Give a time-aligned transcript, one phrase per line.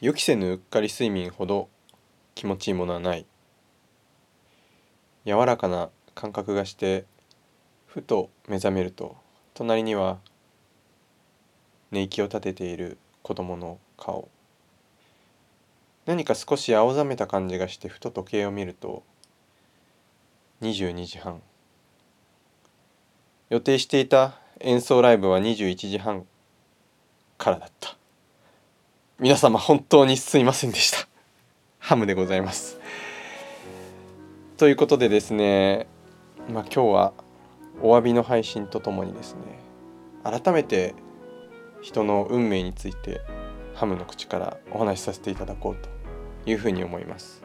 [0.00, 1.68] 予期せぬうっかり睡眠ほど
[2.36, 3.26] 気持ちいいものはない。
[5.26, 7.04] 柔らかな感覚がして
[7.86, 9.16] ふと目覚めると
[9.54, 10.18] 隣には
[11.90, 14.28] 寝息を立てている子供の顔。
[16.06, 19.02] 何か少し青ざめた感じがしてふと時計を見ると
[20.62, 21.42] 22時半。
[23.50, 26.24] 予定していた演奏ライブは21時半
[27.36, 27.97] からだった。
[29.20, 31.08] 皆様本当にすいませんでした
[31.80, 32.78] ハムでございます
[34.56, 35.88] ということでですね
[36.48, 37.12] まあ今日は
[37.82, 39.40] お詫びの配信とともにですね
[40.22, 40.94] 改めて
[41.82, 43.20] 人の運命について
[43.74, 45.88] ハムの口からお話しさせていただこうと
[46.48, 47.42] いうふうに思います。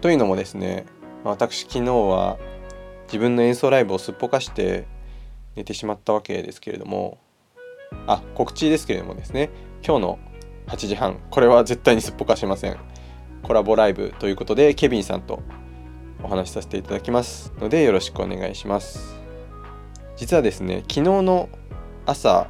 [0.00, 0.84] というのもですね
[1.22, 2.38] 私昨日は
[3.06, 4.88] 自分の演奏ライブをすっぽかして
[5.54, 7.18] 寝てしまったわけですけれども
[8.08, 9.50] あ告知ですけれどもですね
[9.84, 10.18] 今日の
[10.68, 11.18] 8時半。
[11.28, 12.76] これは絶対にすっぽかしません。
[13.42, 15.42] コラボライブということでケビンさんと
[16.22, 19.20] お話しさせていただきますのでよろしくお願いします。
[20.16, 21.48] 実はですね昨日の
[22.06, 22.48] 朝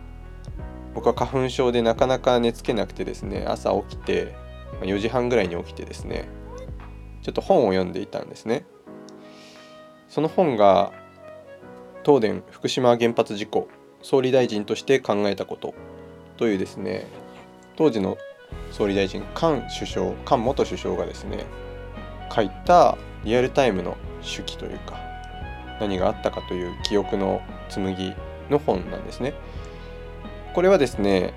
[0.95, 4.35] 僕は花粉症でなかなか寝つけなくてですね朝起きて
[4.83, 6.29] 4時半ぐらいに起きてですね
[7.23, 8.67] ちょっと本を読んでいたんですね。
[10.11, 10.93] その本が
[12.05, 13.69] 東電福島原発事故
[14.03, 15.73] 総理大臣として考えたこと
[16.37, 17.07] というですね
[17.77, 18.19] 当時の
[18.71, 21.47] 総理大臣菅首相菅元首相がですね
[22.35, 24.97] 書いたリアルタイムの手記というか
[25.81, 28.15] 何があったかという記憶の紡ぎ
[28.51, 29.35] の本なんですね。
[30.55, 31.33] これはですね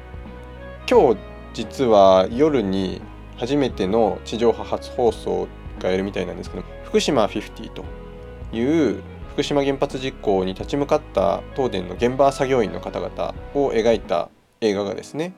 [0.90, 1.20] 今日
[1.54, 3.02] 実は夜に
[3.38, 5.48] 初めての地上波初放送
[5.80, 7.86] がやるみたいなんですけど福島50と
[8.52, 14.30] いう福島原発実行に立ち向かった東電の現場作業員の方々を描いた
[14.62, 15.34] 映画がですね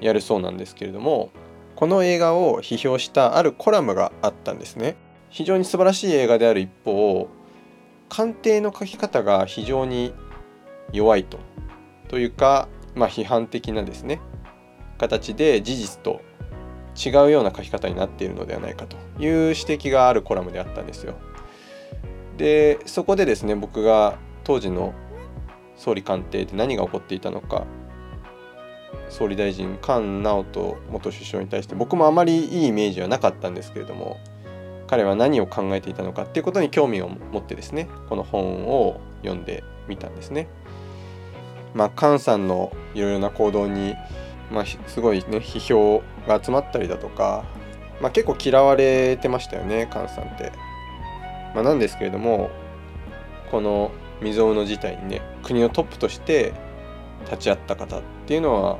[0.00, 1.30] やるそうなんですけれども
[1.76, 4.96] この映画を批評したあるコラムがあったんですね。
[5.30, 7.28] 非常に素晴らしい映画である一方
[8.08, 10.12] 鑑定の書き方が非常に
[10.92, 11.38] 弱いと。
[12.08, 14.20] というかまあ、批判的なですね。
[14.98, 16.20] 形で事実と
[16.94, 18.96] 違うような書き方になっているのではないかと。
[19.18, 21.14] いう指摘があるコラムであったんですよ。
[22.36, 24.94] でそこでですね僕が当時の
[25.76, 27.66] 総理官邸で何が起こっていたのか
[29.08, 34.18] 総理大臣菅直人元首相に対して僕もあまりいいイメージはなかったんですけれども
[34.86, 40.48] 彼は何を考えていたのかっていうことに興味を持ってですねこの本を読んでみたんですね。
[41.74, 43.94] まあ、菅さんのいろいろな行動に、
[44.50, 47.44] まあ、すごいね批評が集まったりだとか、
[48.00, 50.52] まあ、結構嫌われてましたよね菅さんって。
[51.54, 52.50] まあ、なんですけれども
[53.50, 53.90] この
[54.20, 56.52] 未曾有の事態にね国のトップとして
[57.24, 58.78] 立ち会った方っていうのは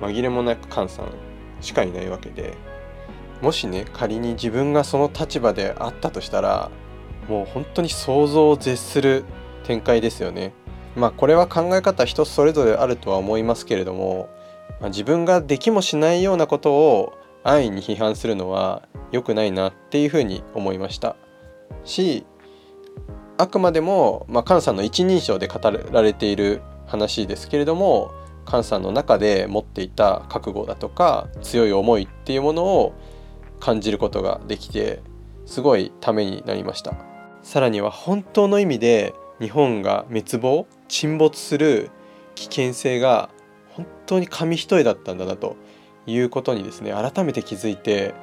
[0.00, 1.12] 紛れもなく菅さん
[1.60, 2.54] しかいないわけで
[3.40, 6.70] もしね仮に自分がその立場であったとしたら
[7.28, 9.24] もう本当に想像を絶する
[9.64, 10.52] 展開ですよね。
[10.94, 14.28] まあこれは考え方人それぞれあるとは思いますけれども、
[14.80, 21.16] まあ、自分ができもしないようなことを安易に批判するのは良くないなっていうふうに思いました
[21.84, 22.26] し
[23.38, 28.12] あくまでも、まあ、菅さんの一人称で語られている話ですけれども
[28.46, 32.94] 菅さんの中で持っていた覚悟だとか強い思いっていうものを
[33.60, 35.02] 感じることができて
[35.46, 36.94] すごいためになりました
[37.42, 41.90] さらには本当の意味で日本が滅亡沈没する
[42.34, 43.30] 危険性が
[43.70, 45.56] 本当に紙一重だったんだなと
[46.06, 48.14] いうことにですね改めて気づいて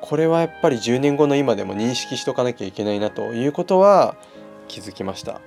[0.00, 4.16] これはやっぱり10年後の今でも認識しとかなきゃいけないなということは
[4.68, 5.40] 気づきました。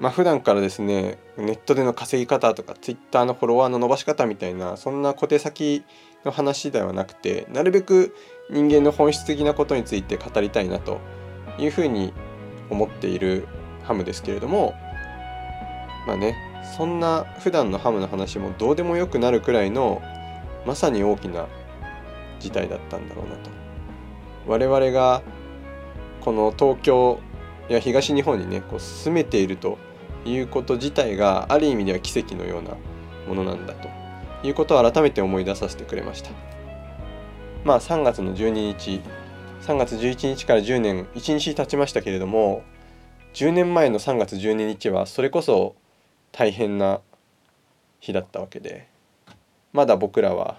[0.00, 5.84] まあ普段からですねネットでの稼ぎ方とか Twitter のフォロワーの伸ばし方みたいなそんな小手先
[6.24, 8.14] の話ではなくてなるべく
[8.50, 11.00] 人間の本質的なことについて語りたいなと
[11.58, 12.14] いうふうに
[12.70, 13.46] 思っている
[13.84, 14.74] ハムですけれども
[16.06, 16.34] まあね
[16.76, 20.02] そんな普段のハムの話もどうでもよくなるくらいの
[20.66, 21.46] まさに大きな
[22.38, 23.50] 事態だったんだろうなと。
[24.46, 25.22] 我々が
[26.22, 27.20] この東京
[27.68, 29.78] や東日本にねこう住めていると
[30.24, 32.76] いうこと自体がある意味では奇跡のような
[33.28, 33.88] ものなんだと
[34.46, 36.30] いうことを改めて思い出させてくれました。
[37.64, 39.00] まあ3月の12日
[39.62, 42.62] 3月11日から10年1日経ちましたけれども
[43.34, 45.76] 10年前の3月12日はそれこそ
[46.32, 47.00] 大変な
[48.00, 48.88] 日だったわけで
[49.72, 50.56] まだ僕らは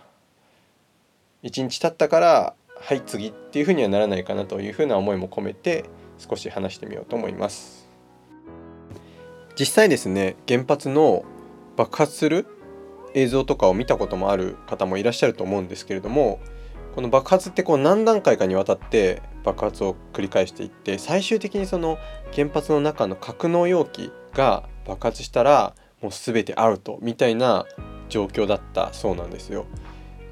[1.43, 5.85] 1日経ったからはい次っていうふうにはならないかなというふうな思いも込めて
[6.17, 7.80] 少し話してみようと思います。
[9.59, 11.23] 実際ですね原発の
[11.77, 12.47] 爆発する
[13.13, 16.39] 映像とかを見たこともある方もいらっしゃると思うんですけれども
[16.95, 21.97] この爆発ってこう何段階かにわたって爆発を繰り返していって最終的にその
[22.33, 27.65] 原発の中の格納容器が爆発したらもう全てアウトみたいな
[28.09, 29.65] 状況だったそうなんですよ。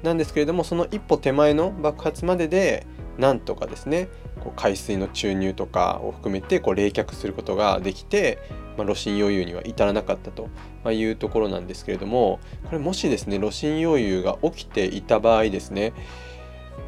[0.02, 2.86] なんですけれどもその一歩手前の爆発までで
[3.18, 4.08] なんとかですね
[4.40, 8.38] こう海水の注入とかを含めてこう冷却することができて、
[8.76, 10.48] まあ、炉心溶融には至らなかったと
[10.90, 15.92] いうところなんですけれどもこれもしですね炉心溶融が起きていた場合ですね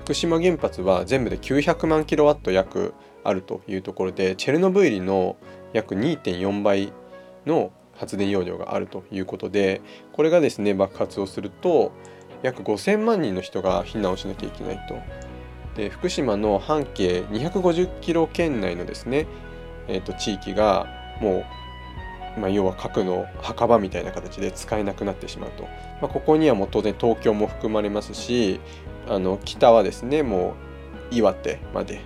[0.04, 5.36] 福島原発は全部で900万キロワット約あるというところでチェルノブイリの
[5.72, 6.92] 約2.4倍
[7.46, 9.80] の発電容量があるということで
[10.12, 11.92] これがですね爆発をすると
[12.42, 14.96] 約5000万人の人が避難をしなきゃいけないと。
[15.76, 19.26] で福島の半径250キロ圏内のですね、
[19.88, 20.86] えー、と地域が
[21.20, 21.44] も
[22.36, 25.69] う、まあ、要は核の墓場みたいな形で使えなくなってしまうと、ま
[26.04, 28.60] あ、ここにはもう当然東京も含まれますし
[29.08, 30.54] あの北はですねも
[31.10, 32.00] う岩手まで。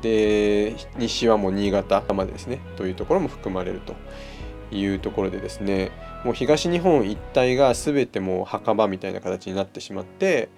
[0.00, 3.96] で西はもう新潟までですねというところも含まれると
[4.70, 5.90] いうところでですね
[6.24, 10.50] もう東日本一帯が全てもう墓場みたいな形になってしまって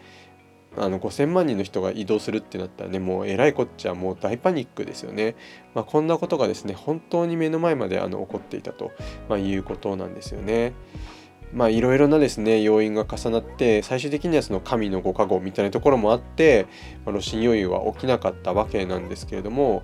[0.76, 5.34] あの5,000万人の人が移動するってなったらねもうえらいこっちゃもう大パニックですよね。
[5.75, 8.93] まあ、こんなことがですね本当に目の前まであの起こっていたと、
[9.28, 10.72] まあ、いうことなんですよね。
[11.52, 16.67] まあいろいろなですね要因が重なって最終的にはその神のご加護みたいなところもあって、
[17.05, 19.82] まあ、炉心余裕は起きなかったわけなんですけれども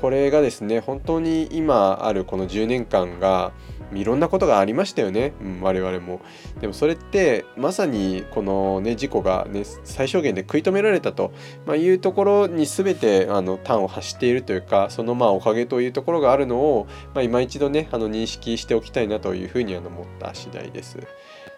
[0.00, 3.52] これがですね本当に今あるこの10年間が
[3.92, 6.20] いろんなことがありましたよね、うん、我々も。
[6.60, 11.32] でもそれってまさにこのね事故がね最小限で食い止められたと、
[11.66, 20.98] ま、いうところに全てあの端を発しているというかそのまあおかげというところがあるのを、まあ、今一度ねあの認識しておきたいなというふうにあの思った次第です。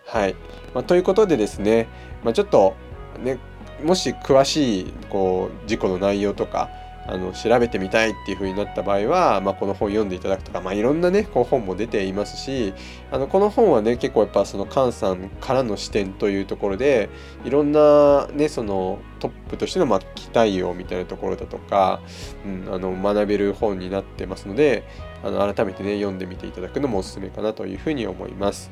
[0.06, 0.34] はい、
[0.72, 1.88] まあ、ということでですね、
[2.22, 2.74] まあ、ちょっと
[3.22, 3.38] ね
[3.82, 6.70] もし詳しいこう事故の内容とか
[7.08, 12.74] あの調べてみたいっていう風になった場合は、まあ、この本読んでいただくとか、まあ、いろんなねこう本も出ていますし
[13.10, 17.08] あのこの本はね結構やっぱその菅さんからの視点というところで
[17.44, 22.00] いろんなねそのトップとしてのまあ期待をみたいなところだとか、
[22.44, 24.84] うん、あの学べる本になってますので
[25.22, 28.70] あの改めてね読んでみていただくのもおすすめかなというふうに思います。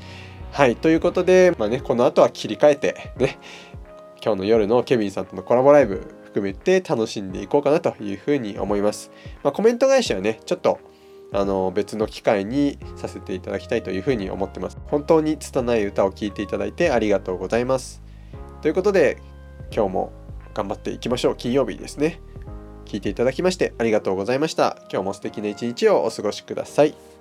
[0.52, 3.38] はいということで、まあね、この後は切り替えてね
[4.24, 9.12] 今日の夜のケビンさんとのコラボライブ含めて楽しんでいこうかなというふうに思います。
[9.44, 10.80] まあ、コメント返しはね、ちょっと
[11.32, 14.78] あの別の機会にさせていただきたいというふうに思ってます。
[14.86, 18.02] 本当に拙い歌を聴いていただいてありがとうございます。
[18.62, 19.18] ということで
[19.72, 20.12] 今日も
[20.54, 21.36] 頑張っていきましょう。
[21.36, 22.20] 金曜日ですね。
[22.84, 24.76] 聞いていただきましてありがとうございました。
[24.92, 27.13] 今日も素敵な一日をお過ごしください。